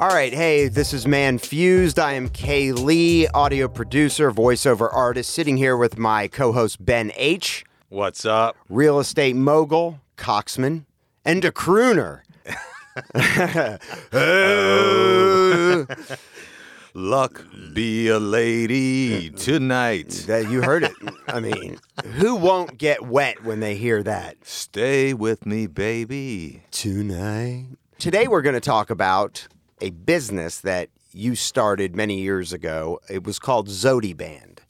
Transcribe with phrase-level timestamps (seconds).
[0.00, 1.98] All right, hey, this is Man Fused.
[1.98, 7.66] I am K-Lee, audio producer, voiceover artist, sitting here with my co host Ben H.,
[7.90, 8.56] What's up?
[8.70, 10.86] real estate mogul, coxman,
[11.22, 12.20] and a crooner.
[14.14, 15.86] oh.
[16.94, 17.44] Luck
[17.74, 20.24] be a lady tonight.
[20.26, 20.92] That you heard it.
[21.28, 21.78] I mean,
[22.14, 24.38] who won't get wet when they hear that?
[24.46, 26.62] Stay with me, baby.
[26.70, 27.66] Tonight.
[27.98, 29.46] Today we're going to talk about
[29.80, 33.00] a business that you started many years ago.
[33.08, 34.60] It was called Zodi Band.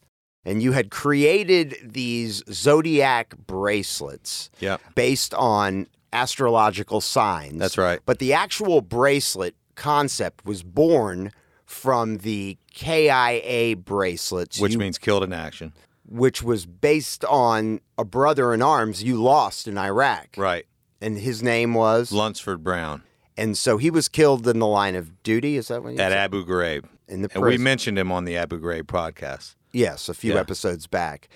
[0.43, 4.81] And you had created these zodiac bracelets Yep.
[4.95, 7.59] based on astrological signs.
[7.59, 7.99] That's right.
[8.05, 11.31] But the actual bracelet concept was born
[11.65, 15.73] from the KIA bracelets, Which you- means killed in action.
[16.07, 20.29] which was based on a brother in arms you lost in Iraq.
[20.37, 20.65] Right.
[20.99, 23.03] And his name was Lunsford Brown
[23.41, 25.57] and so he was killed in the line of duty.
[25.57, 26.17] Is that what you at said?
[26.17, 26.85] Abu Ghraib.
[27.07, 29.55] in the And we mentioned him on the Abu Ghraib podcast.
[29.73, 30.39] yes, a few Yeah.
[30.39, 31.27] episodes back.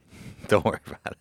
[0.48, 1.18] Don't worry about it.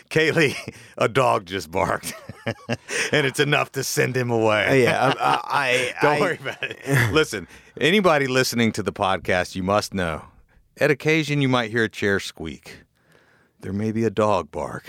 [0.10, 0.54] K-Lee,
[0.96, 2.12] a dog just barked,
[2.46, 4.66] and it's enough to send him away.
[4.68, 7.12] Uh, yeah, um, I, I, Don't I- worry about it.
[7.12, 7.48] Listen,
[7.80, 10.24] anybody listening to the podcast, you must know.
[10.80, 12.84] At occasion, you might hear a chair squeak.
[13.60, 14.84] There may be a dog bark.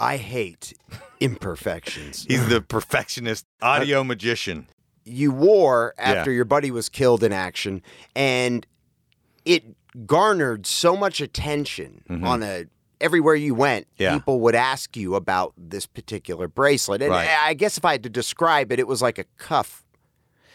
[0.00, 0.72] I hate
[1.20, 2.24] imperfections.
[2.28, 4.68] He's the perfectionist audio magician.
[5.04, 6.36] you wore after Yeah.
[6.36, 7.82] your buddy was killed in action,
[8.14, 8.66] and
[9.46, 9.64] it
[10.06, 12.66] garnered so much attention on a
[13.00, 13.86] everywhere you went.
[13.94, 14.02] Mm-hmm.
[14.02, 14.14] Yeah.
[14.18, 17.28] People would ask you about this particular bracelet, and Right.
[17.42, 19.82] I guess if I had to describe it, it was like a cuff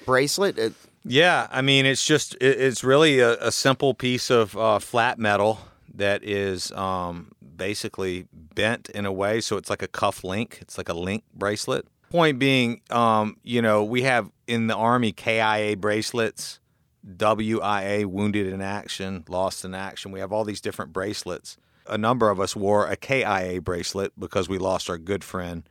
[0.05, 0.57] bracelet.
[0.59, 0.73] It-
[1.05, 5.17] Yeah, I mean, it's just it, it's really a, a simple piece of uh, flat
[5.19, 5.59] metal
[5.93, 10.59] that is um, basically bent in a way, so it's like a cuff link.
[10.61, 11.87] It's like a link bracelet.
[12.09, 16.59] Point being, um, you know, we have in the army KIA bracelets,
[17.05, 20.11] WIA wounded in action, lost in action.
[20.11, 21.57] We have all these different bracelets.
[21.87, 25.67] A number of us wore a KIA bracelet because we lost our good friend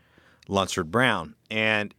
[0.49, 1.95] Lunsford Brown, and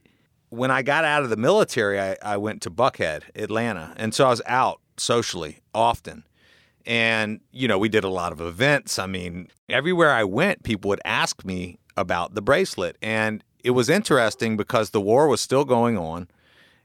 [0.54, 3.92] when I got out of the military, I, I went to Buckhead, Atlanta.
[3.96, 6.24] And so I was out socially often.
[6.86, 8.98] And, you know, we did a lot of events.
[8.98, 12.96] I mean, everywhere I went, people would ask me about the bracelet.
[13.00, 16.28] And it was interesting because the war was still going on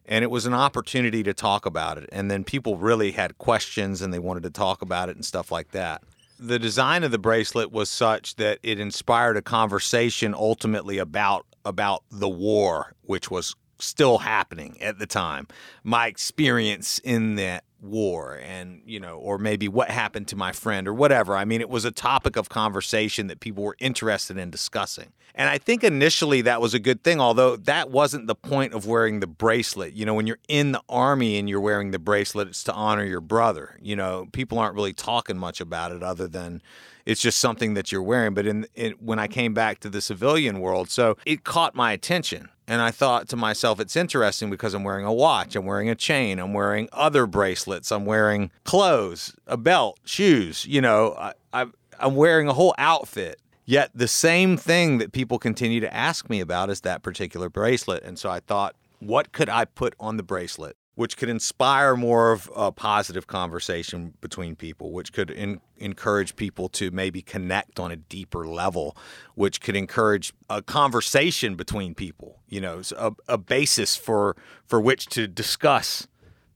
[0.05, 2.09] and it was an opportunity to talk about it.
[2.11, 5.51] And then people really had questions and they wanted to talk about it and stuff
[5.51, 6.01] like that.
[6.39, 12.03] The design of the bracelet was such that it inspired a conversation ultimately about about
[12.09, 15.47] the war, which was still happening at the time.
[15.83, 20.87] My experience in that war and you know or maybe what happened to my friend
[20.87, 21.35] or whatever.
[21.35, 25.11] I mean it was a topic of conversation that people were interested in discussing.
[25.35, 28.85] And i think initially that was a good thing although that wasn't the point of
[28.85, 29.93] wearing the bracelet.
[29.93, 33.03] You know when you're in the army and you're wearing the bracelet it's to honor
[33.03, 33.77] your brother.
[33.81, 36.61] You know people aren't really talking much about it other than
[37.05, 38.33] it's just something that you're wearing.
[38.33, 41.93] But in, in when i came back to the civilian world so it caught my
[41.93, 45.89] attention and I thought to myself, it's interesting because I'm wearing a watch, I'm wearing
[45.89, 50.67] a chain, I'm wearing other bracelets, I'm wearing clothes, a belt, shoes.
[50.67, 51.65] You know, I, I,
[51.99, 53.41] I'm wearing a whole outfit.
[53.65, 58.03] Yet the same thing that people continue to ask me about is that particular bracelet.
[58.03, 62.33] And so I thought, what could I put on the bracelet which could inspire more
[62.33, 67.89] of a positive conversation between people, which could in, encourage people to maybe connect on
[67.89, 68.97] a deeper level,
[69.33, 72.81] which could encourage a conversation between people, you know,
[73.29, 74.35] a basis for
[74.67, 76.05] for which to discuss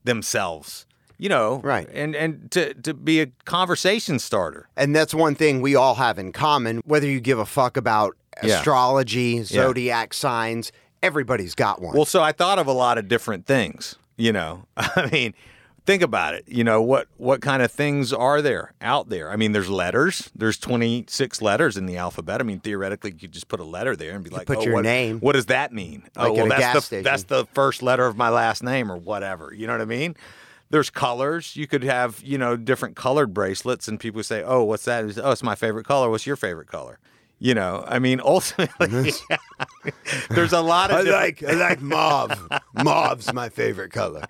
[0.03, 0.85] themselves,
[1.17, 1.87] you know, Right.
[1.93, 4.67] and and to to be a conversation starter.
[4.75, 6.81] And that's one thing we all have in common.
[6.83, 8.57] Whether you give a fuck about Yeah.
[8.57, 11.95] astrology, zodiac signs, everybody's got one.
[11.95, 13.95] Well, so I thought of a lot of different things.
[14.23, 15.33] You know, I mean,
[15.85, 16.45] think about it.
[16.47, 19.29] You know, what what kind of things are there out there?
[19.29, 20.31] I mean, there's letters.
[20.33, 22.39] There's 26 letters in the alphabet.
[22.39, 24.63] I mean, theoretically, you could just put a letter there and be like, put oh,
[24.63, 25.19] your what, name.
[25.19, 26.03] What does that mean?
[26.15, 27.03] Oh, like oh, well, that's gas the station.
[27.03, 29.53] that's the first letter of my last name or whatever.
[29.53, 30.15] You know what I mean?
[30.69, 31.57] There's colors.
[31.57, 35.31] You could have, you know, different colored bracelets, and people say, "Oh, what's that?" Oh,
[35.31, 36.09] it's my favorite color.
[36.09, 36.97] What's your favorite color?
[37.43, 39.11] You know, I mean, ultimately,
[40.29, 42.47] there's a lot of I different- like I like mauve.
[42.81, 44.23] Mauve's my favorite color.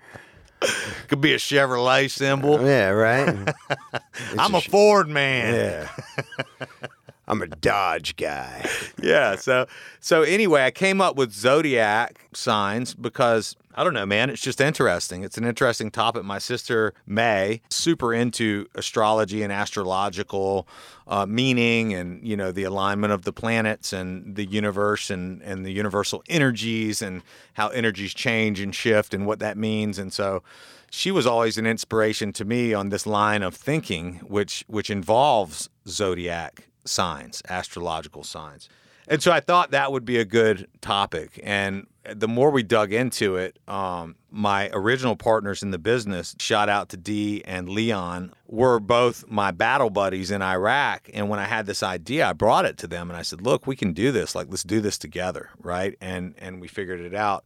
[1.06, 2.60] could be a Chevrolet symbol.
[2.66, 3.54] Yeah, right.
[4.38, 5.54] I'm a Ford man.
[5.54, 6.66] yeah.
[7.26, 8.68] I'm a Dodge guy.
[9.02, 9.36] yeah.
[9.36, 9.66] So
[10.00, 14.30] so anyway, I came up with zodiac signs because I don't know, man.
[14.30, 15.24] It's just interesting.
[15.24, 16.22] It's an interesting topic.
[16.22, 20.68] My sister May, super into astrology and astrological
[21.08, 25.64] uh, meaning, and you know the alignment of the planets and the universe and and
[25.64, 27.22] the universal energies and
[27.54, 29.98] how energies change and shift and what that means.
[29.98, 30.42] And so
[30.90, 35.68] she was always an inspiration to me on this line of thinking, which which involves
[35.88, 38.68] zodiac signs, astrological signs.
[39.06, 41.38] And so I thought that would be a good topic.
[41.42, 46.68] And the more we dug into it, um, my original partners in the business, shout
[46.68, 51.10] out to Dee and Leon, were both my battle buddies in Iraq.
[51.12, 53.66] And when I had this idea, I brought it to them and I said, "Look,
[53.66, 54.34] we can do this.
[54.34, 57.44] Like, let's do this together, right?" And and we figured it out.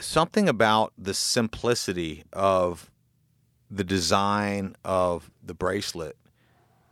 [0.00, 2.90] Something about the simplicity of
[3.70, 6.16] the design of the bracelet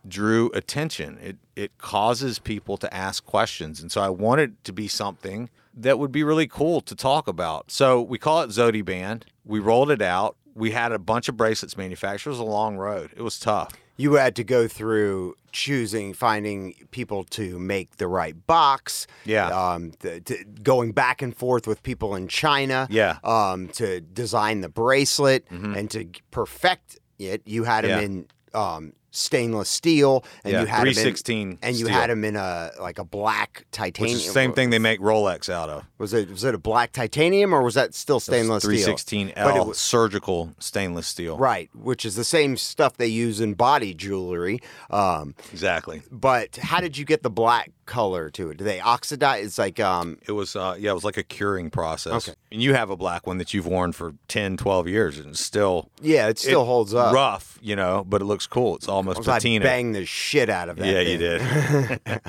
[0.07, 1.17] drew attention.
[1.21, 5.99] It it causes people to ask questions, and so I wanted to be something that
[5.99, 7.71] would be really cool to talk about.
[7.71, 9.25] So we call it Zodi Band.
[9.45, 10.35] We rolled it out.
[10.53, 12.37] We had a bunch of bracelets manufacturers.
[12.37, 13.11] It was a long road.
[13.15, 13.71] It was tough.
[13.95, 19.05] You had to go through choosing, finding people to make the right box.
[19.25, 19.47] Yeah.
[19.47, 19.91] Um,
[20.63, 22.87] going back and forth with people in China.
[22.89, 23.19] Yeah.
[23.23, 27.99] Um, to design the bracelet and to perfect it, you had them Yeah.
[28.05, 31.95] in um, stainless steel, and Yeah, you had 'em in- 316 and you steel.
[31.97, 34.17] had them in a like a black Which titanium.
[34.17, 35.83] is the same thing they make Rolex out of.
[35.97, 38.71] Was it was it a black titanium or was that still stainless steel?
[38.95, 41.37] 316L was- surgical stainless steel.
[41.37, 44.59] Right, which is the same stuff they use in body jewelry.
[44.89, 46.01] Um, Exactly.
[46.11, 48.57] but how did you get the black color to it?
[48.57, 49.45] Do they oxidize?
[49.45, 52.29] It's like um, It was uh, yeah, it was like a curing process.
[52.29, 52.37] Okay.
[52.51, 55.43] And you have a black one that you've worn for 10, 12 years and it's
[55.43, 57.13] still yeah, it still it- holds up.
[57.13, 58.75] rough, you know, but it looks cool.
[58.77, 59.63] It's almost I patina.
[59.65, 60.87] banged the shit out of that.
[60.87, 61.99] yeah, you did.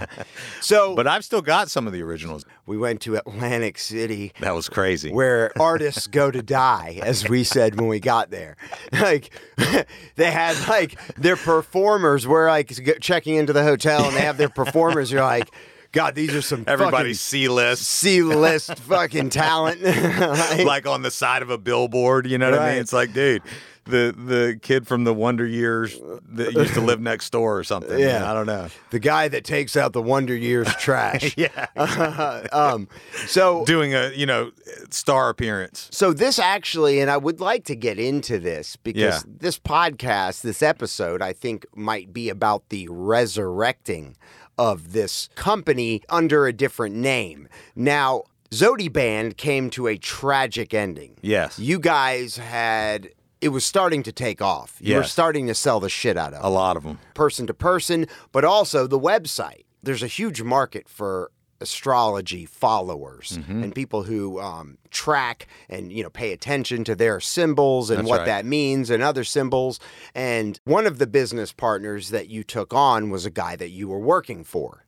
[0.61, 2.45] So, but I've still got some of the originals.
[2.67, 4.33] we went to Atlantic City.
[4.41, 5.13] That was crazy.
[5.13, 8.57] where artists go to die, as we said when we got there.
[8.93, 9.31] Like
[10.17, 14.49] they had like their performers were like checking into the hotel, and they have their
[14.49, 15.11] performers.
[15.11, 15.53] You're like,
[15.93, 19.83] God, these are some Everybody's C list, C list fucking talent.
[19.83, 22.27] Like, like on the side of a billboard.
[22.27, 22.81] You know what I mean?
[22.81, 23.43] It's like, dude,
[23.85, 25.99] the the kid from the Wonder Years
[26.31, 27.99] that used to live next door or something.
[27.99, 28.31] Yeah.
[28.31, 28.69] I don't know.
[28.91, 31.35] the guy that takes out the Wonder Years trash.
[31.37, 31.67] Yeah,
[32.53, 32.89] um,
[33.27, 34.53] so doing a you know
[34.91, 35.89] star appearance.
[35.91, 39.33] So this actually, and I would like to get into this because Yeah.
[39.41, 44.17] this podcast, this episode, I think might be about the resurrecting
[44.59, 47.49] of this company under a different name.
[47.75, 51.17] Now, Zodi Band came to a tragic ending.
[51.23, 51.59] Yes.
[51.59, 53.11] You guys had
[53.43, 54.77] it was starting to take off.
[54.81, 56.99] You were starting to sell the shit out of A lot of them.
[57.15, 59.65] person to person, but also the website.
[59.83, 61.31] There's a huge market for
[61.61, 63.63] astrology followers Mm-hmm.
[63.63, 68.09] and people who um, track and you know pay attention to their symbols and That's
[68.09, 68.27] what right.
[68.27, 69.79] that means and other symbols.
[70.15, 73.89] And one of the business partners that you took on was a guy that you
[73.89, 74.85] were working for,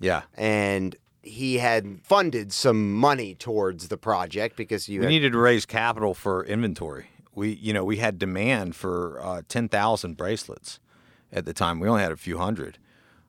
[0.00, 0.22] Yeah.
[0.34, 5.64] and he had funded some money towards the project because you had, needed to raise
[5.66, 7.06] capital for inventory.
[7.36, 10.80] We, you know, we had demand for uh, ten thousand bracelets
[11.30, 11.78] at the time.
[11.78, 12.78] We only had a few hundred.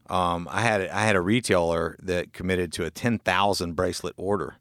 [0.09, 4.55] Um, I had I had a retailer that committed to a ten thousand bracelet order,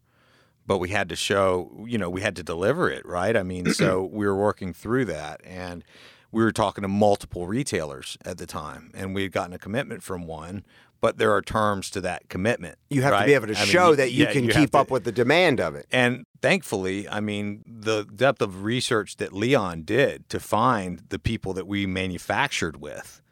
[0.66, 3.36] but we had to show, you know, we had to deliver it, right?
[3.36, 5.84] I mean, so we were working through that, and
[6.32, 10.02] we were talking to multiple retailers at the time, and we had gotten a commitment
[10.02, 10.64] from one.
[11.06, 12.78] But there are terms to that commitment.
[12.90, 14.70] you have to be able to I mean, show that you yeah, can have keep
[14.72, 15.86] to- up with the demand of it.
[15.92, 21.52] and thankfully, I mean, the depth of research that Leon did to find the people
[21.52, 23.22] that we manufactured with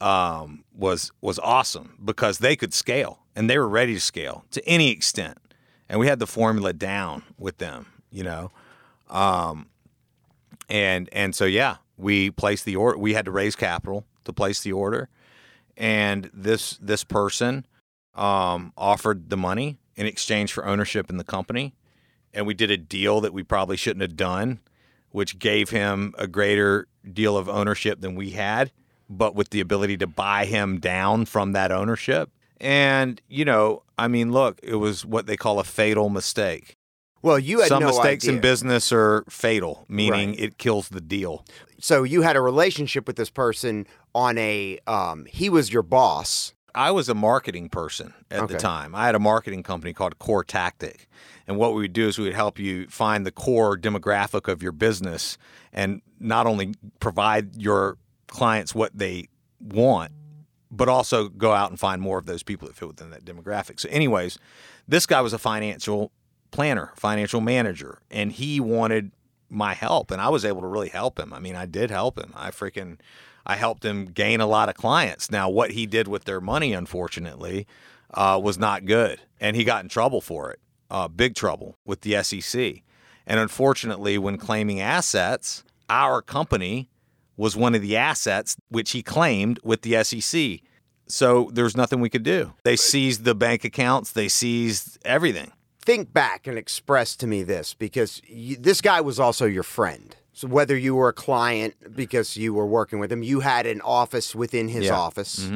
[0.00, 4.66] um, was was awesome because they could scale and they were ready to scale to
[4.66, 5.36] any extent,
[5.90, 8.50] and we had the formula down with them, you know.
[9.10, 9.66] Um,
[10.70, 12.96] and and so yeah, we placed the order.
[12.98, 15.08] We had to raise capital to place the order,
[15.76, 17.66] and this this person
[18.14, 21.74] um, offered the money in exchange for ownership in the company,
[22.32, 24.60] and we did a deal that we probably shouldn't have done,
[25.10, 28.70] which gave him a greater deal of ownership than we had,
[29.08, 32.30] but with the ability to buy him down from that ownership.
[32.60, 36.76] And you know, I mean, look, it was what they call a fatal mistake.
[37.22, 40.40] Well, you had Some no mistakes in business are fatal, meaning Right.
[40.40, 41.44] it kills the deal.
[41.78, 46.54] so you had a relationship with this person on a um he was your boss
[46.74, 48.54] I was a marketing person at Okay.
[48.54, 48.94] the time.
[48.94, 51.06] I had a marketing company called Core Tactic.
[51.46, 54.62] And what we would do is we would help you find the core demographic of
[54.62, 55.36] your business
[55.70, 59.28] and not only provide your clients what they
[59.60, 60.12] want,
[60.70, 63.78] but also go out and find more of those people that fit within that demographic.
[63.78, 64.38] So, anyways,
[64.88, 66.10] this guy was a financial
[66.52, 69.12] planner, financial manager, and he wanted
[69.50, 71.34] my help, and I was able to really help him.
[71.34, 72.32] I mean, I did help him.
[72.34, 72.96] I freaking
[73.46, 75.30] I helped him gain a lot of clients.
[75.30, 77.66] Now, what he did with their money, unfortunately,
[78.14, 82.02] uh, was not good, and he got in trouble for it, uh, big trouble with
[82.02, 82.82] the SEC.
[83.26, 86.88] And unfortunately, when claiming assets, our company
[87.36, 90.60] was one of the assets which he claimed with the SEC.
[91.08, 92.52] So there's nothing we could do.
[92.64, 95.52] They seized the bank accounts, they seized everything.
[95.84, 100.16] Think back and express to me this because you, this guy was also your friend.
[100.32, 103.80] So whether you were a client because you were working with him, you had an
[103.82, 104.98] office within his Yeah.
[104.98, 105.50] office.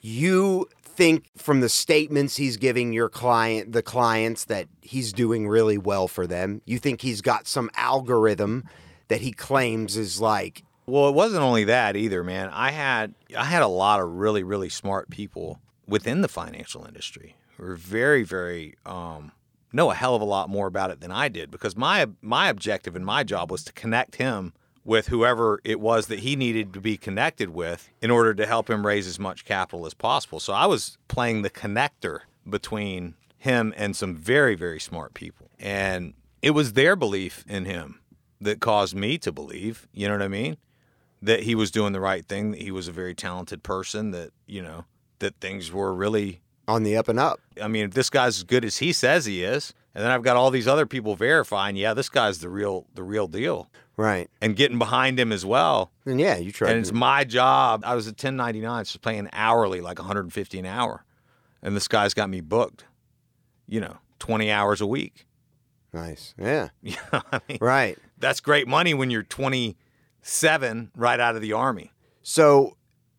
[0.00, 5.78] You think from the statements he's giving your client, the clients, that he's doing really
[5.78, 6.60] well for them.
[6.66, 8.64] You think he's got some algorithm
[9.08, 12.48] that he claims is like, Well, it wasn't only that either, man.
[12.52, 17.36] I had I had a lot of really really smart people within the financial industry
[17.56, 19.32] who were very very um,
[19.72, 22.48] know a hell of a lot more about it than I did because my my
[22.48, 24.52] objective and my job was to connect him
[24.84, 28.70] with whoever it was that he needed to be connected with in order to help
[28.70, 30.40] him raise as much capital as possible.
[30.40, 35.50] So I was playing the connector between him and some very very smart people.
[35.58, 38.00] And it was their belief in him
[38.40, 40.56] that caused me to believe, you know what I mean?
[41.20, 44.30] That he was doing the right thing, that he was a very talented person, that,
[44.46, 44.84] you know,
[45.18, 47.40] that things were really on the up and up.
[47.60, 50.22] I mean, if this guy's as good as he says he is, and then I've
[50.22, 53.70] got all these other people verifying, yeah, this guy's the real the real deal.
[53.96, 54.30] Right.
[54.40, 55.90] And getting behind him as well.
[56.06, 56.70] And yeah, you try.
[56.70, 57.82] And it's my job.
[57.84, 61.04] I was at 1099, so paying hourly, like 150 an hour.
[61.62, 62.84] And this guy's got me booked,
[63.66, 65.26] you know, 20 hours a week.
[65.92, 66.32] nice.
[66.38, 66.68] Yeah.
[66.82, 67.98] You know, I mean, Right.
[68.18, 71.92] that's great money when you're 27 right out of the army.
[72.22, 72.76] So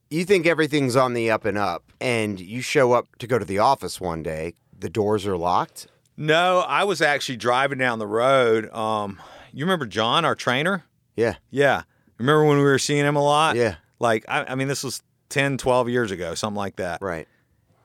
[0.10, 3.46] you think everything's on the up and up, and you show up to go to
[3.46, 5.88] the office one day, the doors are locked.
[6.18, 8.70] No, I was actually driving down the road.
[8.74, 9.20] Um,
[9.54, 10.84] you remember John, our trainer?
[11.16, 11.36] Yeah.
[11.50, 11.84] Yeah.
[12.18, 13.56] Remember when we were seeing him a lot?
[13.56, 13.75] Yeah.
[14.00, 17.01] Like, I, I mean, this was 10, 12 years ago, something like that.
[17.01, 17.28] Right.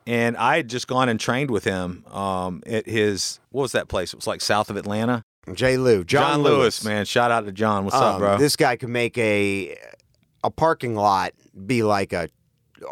[0.06, 3.88] And I had just gone and trained with him um, at his, what was that
[3.88, 4.12] place?
[4.12, 5.22] It was like south of Atlanta.
[5.52, 5.76] J.
[5.76, 7.04] Lou, John, Lewis, man.
[7.04, 7.84] Shout out to John.
[7.84, 8.38] What's up, Um, bro?
[8.38, 9.76] This guy could make a
[10.44, 11.32] a parking lot
[11.66, 12.28] be like a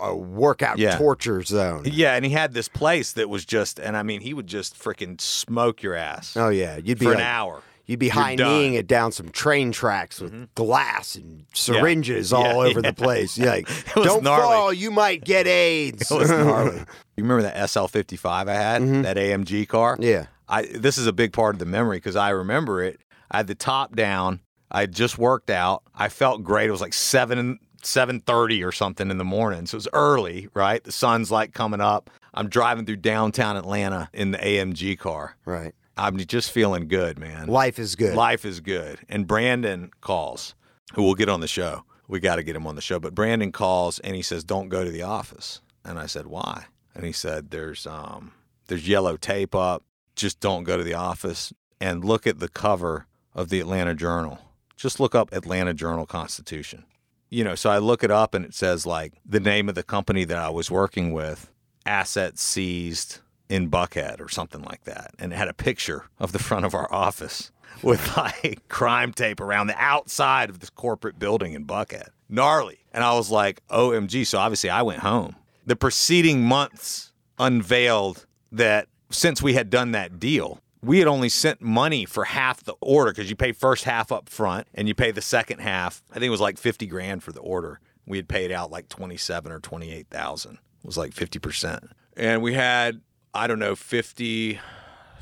[0.00, 0.96] a workout Yeah.
[0.96, 1.82] torture zone.
[1.84, 4.78] yeah, and he had this place that was just, and I mean, he would just
[4.78, 7.62] freaking smoke your ass Oh yeah, you'd be for like, an hour.
[7.84, 8.36] You'd be high.
[8.36, 8.48] Mm-hmm.
[8.48, 12.90] kneeing it down some train tracks with glass and syringes Yeah, all over yeah.
[12.90, 13.36] the place.
[13.36, 14.42] You're like, don't gnarly.
[14.44, 16.10] fall, you might get AIDS.
[16.10, 16.78] It was gnarly.
[17.16, 19.94] you remember that SL55 I had, that AMG car?
[19.94, 20.02] Mm-hmm.
[20.04, 20.26] yeah.
[20.48, 23.00] I this is a big part of the memory because I remember it.
[23.30, 24.40] I had the top down.
[24.70, 25.81] I just worked out.
[25.94, 26.68] I felt great.
[26.68, 30.48] It was like seven seven thirty or something in the morning, so it was early.
[30.54, 32.10] Right, the sun's like coming up.
[32.34, 35.36] I'm driving through downtown Atlanta in the AMG car.
[35.44, 35.74] Right.
[35.96, 37.48] I'm just feeling good, man.
[37.48, 38.14] Life is good.
[38.14, 39.00] Life is good.
[39.10, 40.54] And Brandon calls,
[40.94, 41.84] who we'll get on the show.
[42.08, 42.98] We got to get him on the show.
[42.98, 46.66] But Brandon calls and he says, "Don't go to the office." And I said, "Why?"
[46.94, 48.32] And he said, "There's um
[48.68, 49.84] there's yellow tape up.
[50.16, 54.38] Just don't go to the office and look at the cover of the Atlanta Journal.
[54.82, 56.84] Just look up Atlanta Journal Constitution."
[57.30, 59.82] You know, so I look it up and it says like the name of the
[59.82, 61.50] company that I was working with,
[61.86, 65.14] assets seized in Buckhead or something like that.
[65.18, 69.40] And it had a picture of the front of our office with like crime tape
[69.40, 72.08] around the outside of this corporate building in Buckhead.
[72.28, 72.78] Gnarly.
[72.92, 74.26] And I was like, OMG.
[74.26, 75.36] So obviously I went home.
[75.66, 81.60] The preceding months unveiled that since we had done that deal, we had only sent
[81.60, 85.12] money for half the order because you pay first half up front and you pay
[85.12, 86.02] the second half.
[86.10, 87.80] I think it was like 50 grand for the order.
[88.04, 90.54] We had paid out like 27 or 28,000.
[90.54, 91.88] It was like 50%.
[92.16, 93.00] And we had,
[93.32, 94.58] I don't know, 50,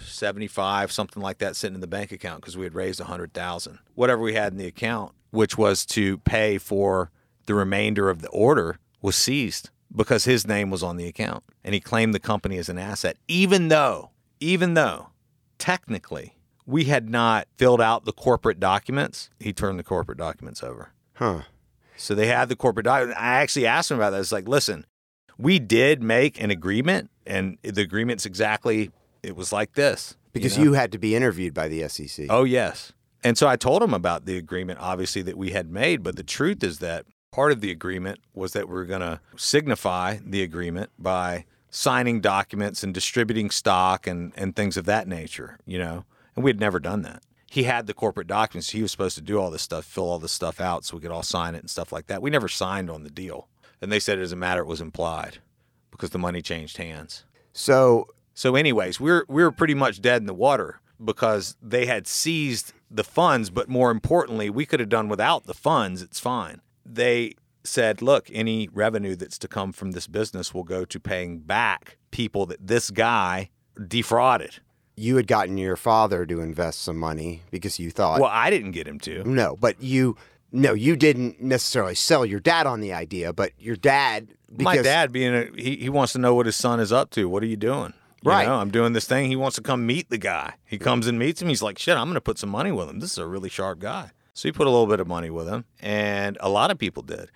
[0.00, 3.78] 75, something like that sitting in the bank account because we had raised 100,000.
[3.94, 7.10] Whatever we had in the account, which was to pay for
[7.44, 11.74] the remainder of the order, was seized because his name was on the account and
[11.74, 15.09] he claimed the company as an asset, even though, even though
[15.60, 16.34] technically
[16.66, 19.30] we had not filled out the corporate documents.
[19.38, 20.92] He turned the corporate documents over.
[21.14, 21.42] Huh.
[21.96, 23.18] So they had the corporate document.
[23.18, 24.20] I actually asked him about that.
[24.20, 24.86] It's like, listen,
[25.38, 28.90] we did make an agreement, and the agreement's exactly
[29.22, 30.16] it was like this.
[30.32, 30.64] Because know?
[30.64, 32.26] you had to be interviewed by the SEC.
[32.30, 32.92] Oh yes.
[33.22, 36.02] And so I told him about the agreement, obviously that we had made.
[36.02, 39.20] But the truth is that part of the agreement was that we are going to
[39.36, 45.58] signify the agreement by signing documents and distributing stock and and things of that nature.
[45.64, 47.22] You know, and we had never done that.
[47.46, 48.70] He had the corporate documents.
[48.70, 51.02] He was supposed to do all this stuff, fill all this stuff out, so we
[51.02, 52.22] could all sign it and stuff like that.
[52.22, 53.48] We never signed on the deal.
[53.82, 55.38] And they said it doesn't matter, it was implied
[55.90, 57.24] because the money changed hands.
[57.52, 62.06] So So, anyways, we're we were pretty much dead in the water because they had
[62.06, 66.02] seized the funds, but more importantly, we could have done without the funds.
[66.02, 66.60] It's fine.
[66.86, 71.38] They said, look, any revenue that's to come from this business will go to paying
[71.40, 73.50] back people that this guy
[73.88, 74.60] defrauded.
[74.96, 78.72] you had gotten your father to invest some money because you thought Well, I didn't
[78.72, 79.24] get him to.
[79.24, 80.16] no, but you
[80.52, 84.82] no, you didn't necessarily sell your dad on the idea, but your dad because My
[84.82, 87.28] dad being a, he, he wants to know what his son is up to.
[87.28, 87.94] What are you doing?
[88.22, 88.46] You Right.
[88.48, 89.28] know, I'm doing this thing.
[89.30, 90.54] He wants to come meet the guy.
[90.66, 91.48] He comes and meets him.
[91.48, 92.98] He's like, shit, I'm going to put some money with him.
[92.98, 94.10] This is a really sharp guy.
[94.32, 97.02] So he put a little bit of money with him, and a lot of people
[97.02, 97.30] did.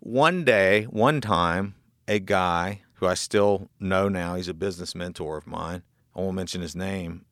[0.00, 1.74] One day, one time,
[2.08, 5.82] a guy who I still know now, he's a business mentor of mine.
[6.14, 7.24] I won't mention his name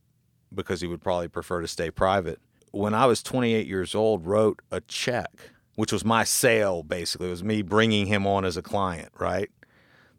[0.55, 2.41] because he would probably prefer to stay private.
[2.71, 5.31] When I was 28 years old, wrote a check,
[5.75, 7.29] which was my sale basically.
[7.29, 9.51] It was me bringing him on as a client, right?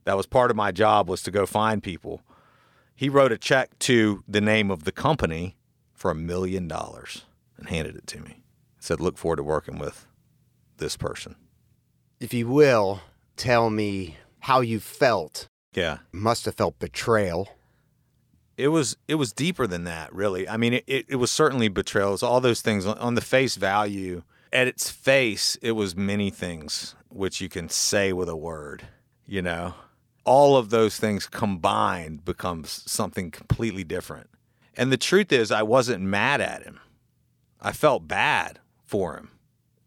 [0.06, 2.22] That was part of my job was to go find people.
[2.96, 5.56] He wrote a check to the name of the company
[5.94, 7.26] for a million dollars
[7.58, 8.39] and handed it to me.
[8.80, 10.08] Said, "Look forward to working with
[10.78, 11.36] this person."
[12.20, 13.00] if you will,
[13.38, 15.48] tell me how you felt.
[15.74, 16.00] Yeah.
[16.12, 17.48] Must have felt betrayal.
[18.58, 21.70] it was it was deeper than that really i mean it, it, it was certainly
[21.70, 24.22] betrayal it was all those things on the face value
[24.52, 28.84] at its face it was many things which you can say with a word
[29.26, 29.76] you know
[30.26, 34.30] all of those things combined becomes something completely different
[34.76, 36.82] and the truth is i wasn't mad at him
[37.62, 38.60] i felt bad
[38.90, 39.30] for him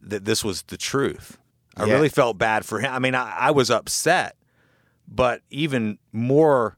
[0.00, 1.38] that this was the truth
[1.76, 1.94] i Yeah.
[1.94, 4.36] really felt bad for him i mean I, I was upset
[5.08, 6.76] but even more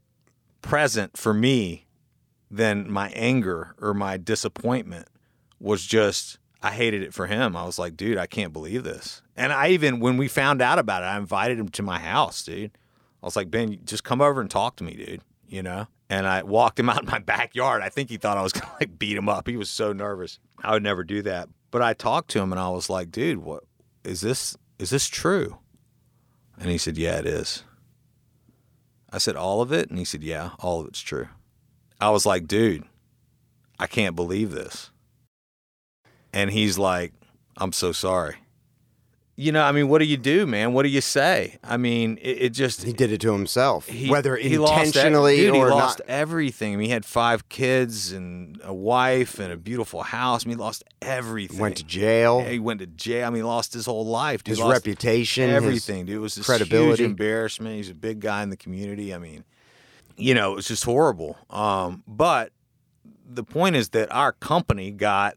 [0.62, 1.86] present for me
[2.50, 5.08] than my anger or my disappointment
[5.60, 7.56] was just I hated it for him.
[7.56, 9.20] I was like, dude, I can't believe this.
[9.36, 12.42] And I even when we found out about it, I invited him to my house,
[12.42, 12.70] dude.
[13.22, 15.20] I was like, Ben, just come over and talk to me, dude.
[15.46, 15.86] You know?
[16.08, 17.82] And I walked him out in my backyard.
[17.82, 19.46] I think he thought I was gonna like beat him up.
[19.46, 20.38] He was so nervous.
[20.62, 21.48] I would never do that.
[21.74, 23.64] But I talked to him and I was like, dude, what
[24.04, 25.58] is this is this true?
[26.56, 27.64] And he said, Yeah, it is.
[29.10, 29.90] I said, All of it?
[29.90, 31.26] And he said, Yeah, all of it's true.
[32.00, 32.84] I was like, Dude,
[33.76, 34.92] I can't believe this.
[36.32, 37.12] And he's like,
[37.56, 38.36] I'm so sorry.
[39.36, 40.74] You know, I mean, what do you do, man?
[40.74, 41.58] What do you say?
[41.64, 45.36] I mean, it, it just He did it to himself, he- whether he lost intentionally
[45.38, 46.08] dude, or he lost not.
[46.08, 46.72] everything.
[46.72, 50.46] I mean, he had five kids and a wife and a beautiful house.
[50.46, 51.58] I mean, he lost everything.
[51.58, 52.42] Went to jail.
[52.44, 53.26] Yeah, he went to jail.
[53.26, 54.44] I mean, he lost his whole life.
[54.44, 54.52] Dude.
[54.52, 56.14] his Lost reputation, his- everything, dude.
[56.14, 57.02] It was this credibility.
[57.02, 57.74] huge embarrassment.
[57.74, 59.12] He's a big guy in the community.
[59.12, 59.42] I mean,
[60.16, 61.36] you know, it was just horrible.
[61.50, 62.52] Um, but
[63.28, 65.36] the point is that our company got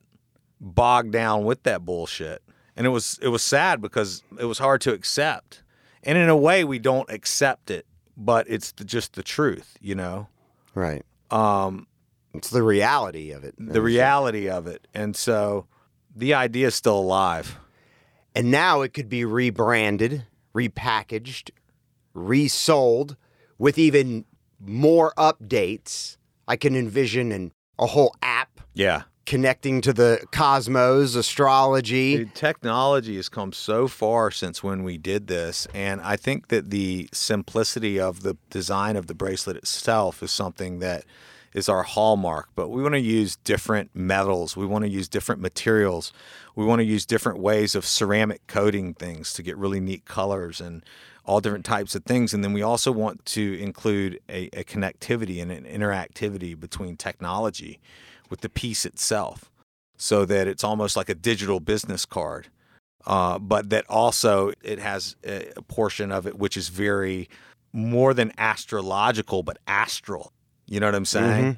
[0.62, 2.44] bogged down with that bullshit,
[2.78, 5.64] and it was it was sad because it was hard to accept.
[6.04, 7.86] And in a way, we don't accept it,
[8.16, 10.28] but it's the, just the truth, you know.
[10.76, 11.04] right.
[11.32, 11.88] Um,
[12.34, 13.56] It's the reality of it.
[13.58, 15.68] the reality of it, and so
[16.16, 17.58] the idea is still alive.
[18.36, 20.24] And now it could be rebranded,
[20.56, 21.50] repackaged,
[22.14, 23.16] resold
[23.58, 24.26] with even
[24.60, 26.18] more updates.
[26.48, 29.04] I can envision an, a whole app Yeah.
[29.28, 32.18] Connecting to the cosmos, astrology.
[32.18, 36.72] Dude, technology has come so far since when we did this, and I think that
[36.72, 41.04] the simplicity of the design of the bracelet itself is something that
[41.54, 42.48] is our hallmark.
[42.56, 46.14] But we want to use different metals, we want to use different materials,
[46.56, 50.62] we want to use different ways of ceramic coating things to get really neat colors
[50.62, 50.84] and
[51.26, 52.34] all different types of things.
[52.34, 57.82] And then we also want to include a, a connectivity and an interactivity between technology
[58.30, 59.50] with the piece itself
[59.98, 62.48] so that it's almost like a digital business card.
[63.06, 67.30] Uh, but that also it has a, a portion of it which is very
[67.74, 70.32] more than astrological, but astral.
[70.66, 71.46] You know what I'm saying?
[71.46, 71.58] Mhm.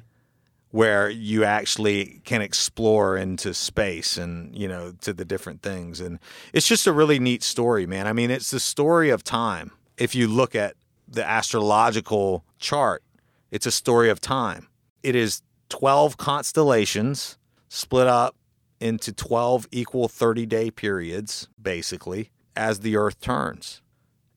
[0.70, 6.20] Where you actually can explore into space and you know to the different things, and
[6.52, 8.06] it's just a really neat story, man.
[8.06, 9.72] I mean, it's the story of time.
[9.96, 10.76] If you look at
[11.08, 13.02] the astrological chart,
[13.50, 14.68] it's a story of time.
[15.02, 18.36] It is 12 constellations split up
[18.80, 23.80] into 12 equal 30 day periods, basically, as the earth turns.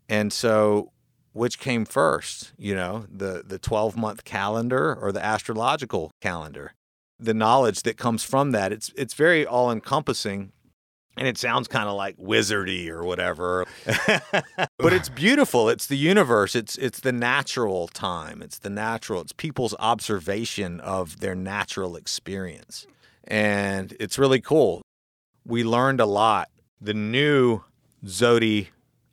[0.07, 0.91] And so,
[1.33, 6.73] which came first, you know, the, the 12 month calendar or the astrological calendar?
[7.19, 10.51] The knowledge that comes from that, it's, it's very all encompassing.
[11.15, 15.69] And it sounds kind of like wizardy or whatever, but it's beautiful.
[15.69, 16.55] It's the universe.
[16.55, 18.41] It's it's the natural time.
[18.41, 19.21] It's the natural.
[19.21, 22.87] It's people's observation of their natural experience
[23.25, 24.81] and it's really cool.
[25.45, 26.49] We learned a lot.
[26.81, 27.61] The new
[28.05, 28.67] Zodi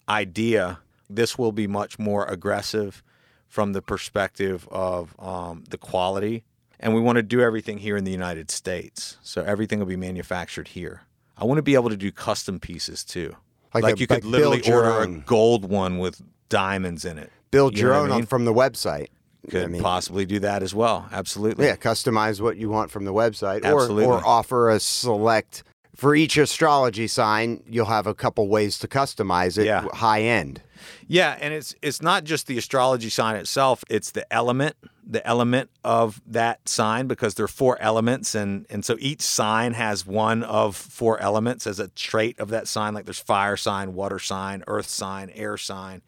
[0.08, 3.02] idea this will be much more aggressive
[3.48, 6.44] from the perspective of um, the quality.
[6.78, 9.18] And we want to do everything here in the United States.
[9.22, 11.02] So everything will be manufactured here.
[11.40, 13.35] I want to be able to do custom pieces too.
[13.74, 17.31] Like Like, a- you could like literally order a gold one with diamonds in it.
[17.50, 18.26] Build You your own I mean?
[18.26, 19.09] from the website.
[19.48, 21.09] Could I mean, possibly do that as well.
[21.11, 21.64] Absolutely.
[21.64, 24.05] yeah, customize what you want from the website, Absolutely.
[24.05, 25.62] or or offer a select
[25.96, 27.62] for each astrology sign.
[27.66, 29.87] You'll have a couple ways to customize it, Yeah.
[29.94, 30.61] high end.
[31.09, 34.76] Yeah, and it's it's not just the astrology sign itself; it's the element,
[35.11, 39.73] the element of that sign, because there are four elements, and and so each sign
[39.75, 42.94] has one of four elements as a trait of that sign.
[42.94, 46.03] Like there's fire sign, water sign, earth sign, air sign,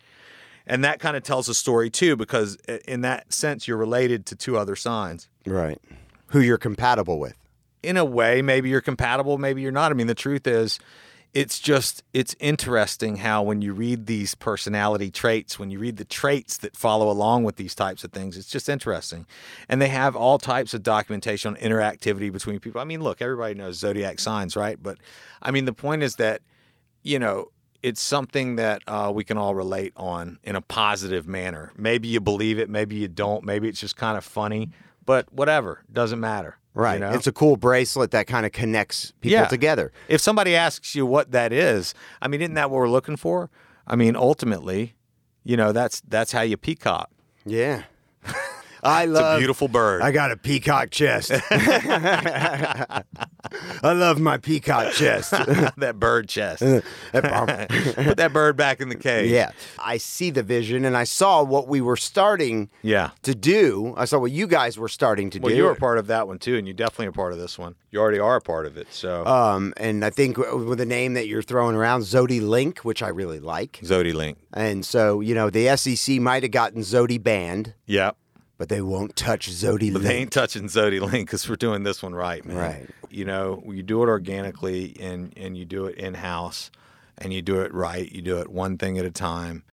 [0.67, 4.37] and that kind of tells a story too, because in that sense you're related to
[4.37, 5.29] two other signs.
[5.45, 5.79] Right.
[6.29, 7.35] Who you're compatible with.
[7.83, 10.79] in a way maybe you're compatible maybe you're not i mean the truth is
[11.35, 16.05] it's just it's interesting how when you read these personality traits when you read the
[16.05, 19.27] traits that follow along with these types of things it's just interesting.
[19.69, 22.81] And they have all types of documentation on interactivity between people.
[22.81, 24.83] I mean look everybody knows zodiac signs right?
[24.83, 24.99] But
[25.41, 26.43] i mean the point is that
[27.03, 27.49] you know
[27.83, 31.73] it's something that uh, we can all relate on in a positive manner.
[31.77, 33.43] Maybe you believe it maybe you don't.
[33.45, 34.71] Maybe it's just kind of funny
[35.05, 36.95] but whatever doesn't matter Right.
[36.95, 37.11] you know?
[37.13, 39.47] It's a cool bracelet that kind of connects people Yeah.
[39.47, 39.93] together.
[40.09, 43.51] if somebody asks you what that is, I mean, isn't that what we're looking for?
[43.87, 44.95] I mean, ultimately,
[45.45, 47.11] you know, that's that's how you peacock.
[47.45, 47.83] Yeah.
[48.83, 50.03] I It's a love beautiful bird.
[50.03, 51.31] I got a peacock chest.
[51.51, 53.03] I
[53.93, 55.31] love my peacock chest.
[55.77, 56.61] that bird chest.
[57.13, 57.23] Put
[58.17, 59.31] that bird back in the cage.
[59.31, 59.51] yeah.
[59.79, 63.11] I see the vision and I saw what we were starting Yeah.
[63.23, 63.95] to do.
[63.97, 65.57] I saw what you guys were starting to Well, do.
[65.57, 67.59] you were a part of that one too, and you definitely are part of this
[67.59, 67.75] one.
[67.91, 68.89] You already are a part of it.
[68.93, 73.03] So um, and I think with the name that you're throwing around, Zodi Link, which
[73.03, 73.81] I really like.
[73.83, 74.39] Zodi Link.
[74.55, 78.13] And so, you know, the SEC might have gotten Zodi Band, Yeah.
[78.63, 80.05] But they won't touch Zodi But Link.
[80.05, 82.57] they ain't touching Zodi Link because we're doing this one right, man.
[82.57, 82.89] Right.
[83.11, 86.71] You know, you do it organically and and you do it in house,
[87.19, 88.09] and you do it right.
[88.13, 89.65] You do it one thing at a time.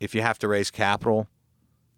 [0.00, 1.28] If you have to raise capital,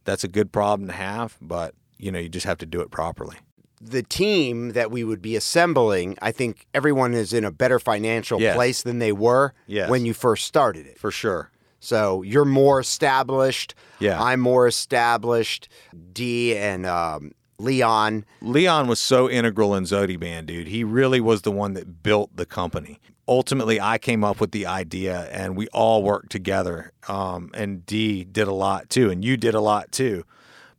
[0.05, 2.91] that's a good problem to have, but you know, you just have to do it
[2.91, 3.37] properly.
[3.81, 8.39] the team that we would be assembling, I think everyone is in a better financial
[8.39, 8.55] Yes.
[8.57, 9.89] place than they were Yes.
[9.89, 10.99] when you first started it.
[10.99, 11.51] For sure.
[11.81, 13.75] So you're more established.
[14.01, 14.23] Yeah.
[14.23, 15.69] I'm more established.
[16.13, 18.25] D and um, Leon.
[18.41, 20.69] Leon was so integral in Zodi Band, dude.
[20.69, 23.01] He really was the one that built the company.
[23.27, 26.93] Ultimately, I came up with the idea, and we all worked together.
[27.09, 30.25] Um, and D did a lot too, and you did a lot too.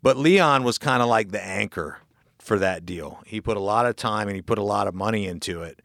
[0.01, 1.99] But Leon was kind of like the anchor
[2.39, 3.19] for that deal.
[3.25, 5.81] He put a lot of time and he put a lot of money into it.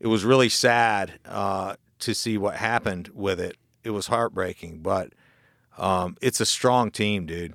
[0.00, 3.56] It was really sad uh, to see what happened with it.
[3.84, 5.12] It was heartbreaking, but
[5.78, 7.54] um, it's a strong team, dude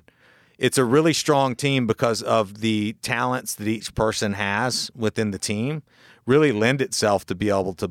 [0.58, 5.38] it's a really strong team because of the talents that each person has within the
[5.38, 5.82] team
[6.24, 7.90] really lend itself to be able to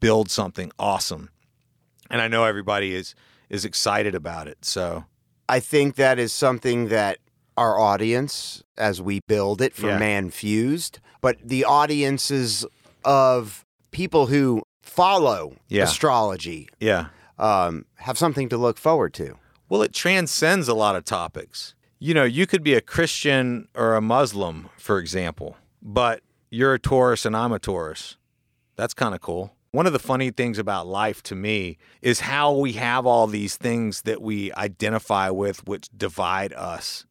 [0.00, 1.30] build something awesome
[2.10, 3.14] and i know everybody is
[3.48, 5.04] is excited about it so
[5.48, 7.18] I think that is something that
[7.56, 9.98] our audience, as we build it for Yeah.
[9.98, 12.64] Man Fused, but the audiences
[13.04, 15.82] of people who follow Yeah.
[15.82, 17.06] astrology yeah
[17.40, 19.36] um, have something to look forward to.
[19.68, 23.94] well it transcends a lot of topics you know you could be a christian or
[23.96, 28.16] a muslim for example but you're a taurus and i'm a taurus
[28.76, 29.52] That's kind of cool.
[29.72, 33.56] One of the funny things about life to me is how we have all these
[33.56, 37.04] things that we identify with, which divide us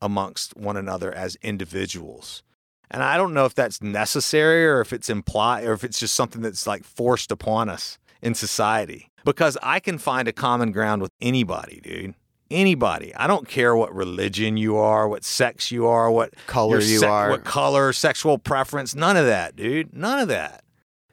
[0.00, 2.42] amongst one another as individuals.
[2.90, 6.14] And I don't know if that's necessary or if it's implied or if it's just
[6.14, 9.10] something that's like forced upon us in society.
[9.24, 12.14] Because I can find a common ground with anybody, dude.
[12.50, 13.14] Anybody.
[13.14, 17.08] I don't care what religion you are, what sex you are, what Color you sec-
[17.08, 17.30] are.
[17.30, 19.94] what color, sexual preference, none of that, dude.
[19.96, 20.62] None of that.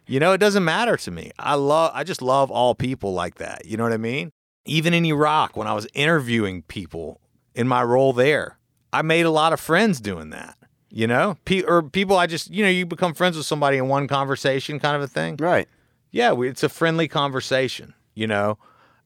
[0.08, 1.32] You know, it doesn't matter to me.
[1.40, 3.66] I love I just love all people like that.
[3.66, 4.32] You know what I mean?
[4.66, 7.22] Even in Iraq when I was interviewing people
[7.56, 8.58] in my role there,
[8.92, 10.58] I made a lot of friends doing that.
[10.90, 11.38] You know?
[11.46, 14.80] Pe- or people I just, you know, you become friends with somebody in one conversation
[14.80, 15.38] kind of a thing.
[15.40, 15.70] Right.
[16.12, 18.58] Yeah, we, it's a friendly conversation, you know.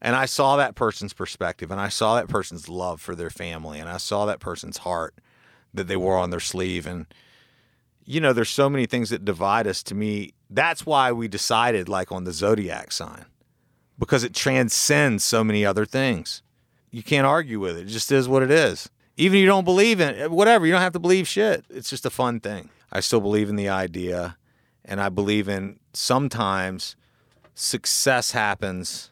[0.02, 3.78] And I saw that person's perspective, and I saw that person's love for their family,
[3.78, 5.14] and I saw that person's heart
[5.72, 6.86] that they wore on their sleeve.
[6.86, 7.06] And
[8.04, 9.82] you know, there's so many things that divide us.
[9.84, 13.24] To me, that's why we decided, like on the zodiac sign,
[13.98, 16.42] because it transcends so many other things.
[16.90, 17.82] You can't argue with it.
[17.82, 18.88] It just is what it is.
[19.16, 21.64] Even if you don't believe in it, whatever, you don't have to believe shit.
[21.70, 22.70] It's just a fun thing.
[22.92, 24.36] I still believe in the idea,
[24.86, 26.96] and I believe in sometimes
[27.54, 29.10] success happens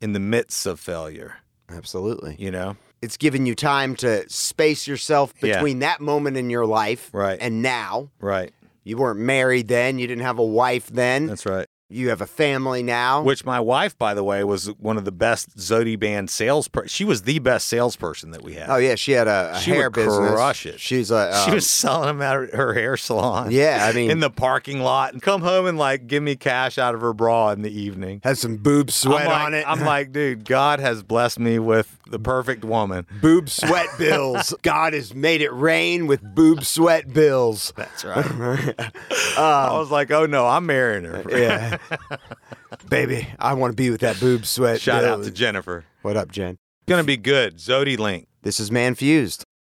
[0.00, 1.36] in the midst of failure.
[1.68, 2.36] Absolutely.
[2.38, 5.54] You know, It's given you time to space yourself Yeah.
[5.56, 7.38] between that moment in your life Right.
[7.40, 8.10] and now.
[8.20, 8.52] right?
[8.84, 9.98] You weren't married then.
[9.98, 11.26] You didn't have a wife then.
[11.26, 11.66] That's right.
[11.88, 13.22] You have a family now.
[13.22, 16.68] Which my wife, by the way, was one of the best Zodi band sales.
[16.86, 18.68] She was the best salesperson that we had.
[18.68, 20.32] oh yeah, she had a, a She hair would business.
[20.32, 20.80] crush it.
[20.80, 21.30] She's a.
[21.44, 23.50] she um, was selling them at her hair salon.
[23.50, 26.76] Yeah, I mean, in the parking lot, and come home and like give me cash
[26.78, 28.20] out of her bra in the evening.
[28.24, 29.64] has some boob sweat like, on it.
[29.66, 33.06] I'm like, dude, God has blessed me with the perfect woman.
[33.20, 34.54] boob sweat bills.
[34.62, 37.72] God has made it rain with boob sweat bills.
[37.76, 38.74] That's right.
[39.38, 41.24] I was like, oh no, I'm marrying her.
[41.28, 41.75] Yeah.
[42.88, 44.80] Baby, I want to be with that boob sweat.
[44.80, 45.84] Shout out to Jennifer.
[46.02, 46.58] What up, Jen?
[46.86, 47.56] Gonna be good.
[47.56, 48.28] Zodi Link.
[48.42, 49.46] This is Man Fused.